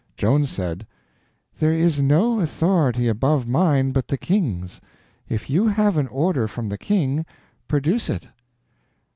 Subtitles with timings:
[0.17, 0.87] Joan said:
[1.59, 4.81] "There is no authority above mine but the King's.
[5.29, 7.23] If you have an order from the King,
[7.67, 8.27] produce it."